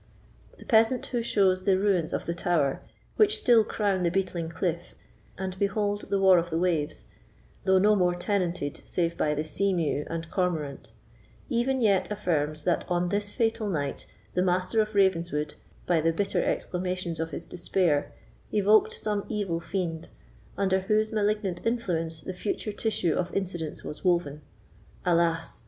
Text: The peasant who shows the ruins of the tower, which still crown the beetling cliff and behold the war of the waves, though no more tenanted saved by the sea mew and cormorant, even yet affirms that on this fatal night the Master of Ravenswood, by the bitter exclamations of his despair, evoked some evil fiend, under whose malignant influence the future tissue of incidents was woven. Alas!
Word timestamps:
The 0.57 0.65
peasant 0.65 1.05
who 1.05 1.21
shows 1.21 1.63
the 1.65 1.77
ruins 1.77 2.11
of 2.11 2.25
the 2.25 2.33
tower, 2.33 2.81
which 3.17 3.37
still 3.37 3.63
crown 3.63 4.01
the 4.01 4.09
beetling 4.09 4.49
cliff 4.49 4.95
and 5.37 5.55
behold 5.59 6.09
the 6.09 6.19
war 6.19 6.39
of 6.39 6.49
the 6.49 6.57
waves, 6.57 7.05
though 7.65 7.77
no 7.77 7.95
more 7.95 8.15
tenanted 8.15 8.81
saved 8.83 9.15
by 9.15 9.35
the 9.35 9.43
sea 9.43 9.75
mew 9.75 10.07
and 10.09 10.27
cormorant, 10.31 10.91
even 11.49 11.81
yet 11.81 12.09
affirms 12.09 12.63
that 12.63 12.83
on 12.89 13.09
this 13.09 13.31
fatal 13.31 13.69
night 13.69 14.07
the 14.33 14.41
Master 14.41 14.81
of 14.81 14.95
Ravenswood, 14.95 15.53
by 15.85 16.01
the 16.01 16.11
bitter 16.11 16.43
exclamations 16.43 17.19
of 17.19 17.29
his 17.29 17.45
despair, 17.45 18.11
evoked 18.51 18.93
some 18.93 19.23
evil 19.29 19.59
fiend, 19.59 20.07
under 20.57 20.79
whose 20.79 21.11
malignant 21.11 21.63
influence 21.63 22.21
the 22.21 22.33
future 22.33 22.73
tissue 22.73 23.13
of 23.13 23.31
incidents 23.35 23.83
was 23.83 24.03
woven. 24.03 24.41
Alas! 25.05 25.59